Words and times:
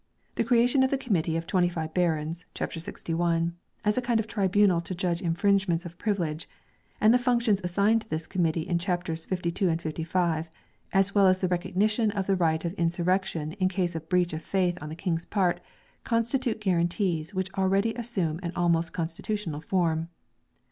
The 0.33 0.43
creation 0.43 0.81
of 0.81 0.89
the 0.89 0.97
committee 0.97 1.37
of 1.37 1.45
twenty 1.45 1.69
five 1.69 1.93
barons 1.93 2.47
(ch. 2.55 2.75
61) 2.79 3.55
as 3.85 3.99
a 3.99 4.01
kind 4.01 4.19
of 4.19 4.25
tribunal 4.25 4.81
to 4.81 4.95
judge 4.95 5.21
infringements 5.21 5.85
of 5.85 5.99
privilege 5.99 6.49
and 6.99 7.13
the 7.13 7.19
functions 7.19 7.61
assigned 7.63 8.01
to 8.01 8.09
this 8.09 8.25
committee 8.25 8.67
in 8.67 8.79
chapters 8.79 9.25
52 9.25 9.69
and 9.69 9.79
55, 9.79 10.49
as 10.91 11.13
well 11.13 11.27
as 11.27 11.41
the 11.41 11.47
recognition 11.47 12.09
of 12.09 12.25
the 12.25 12.35
right 12.35 12.65
of 12.65 12.73
insurrection 12.73 13.51
in 13.59 13.69
case 13.69 13.93
of 13.93 14.09
breach 14.09 14.33
of 14.33 14.41
faith 14.41 14.75
on 14.81 14.89
the 14.89 14.95
King's 14.95 15.25
part, 15.25 15.59
constitute 16.03 16.59
guaran 16.59 16.89
tees 16.89 17.35
which 17.35 17.53
already 17.53 17.93
assume 17.93 18.39
an 18.41 18.51
almost 18.55 18.93
constitutional 18.93 19.61
form. 19.61 20.09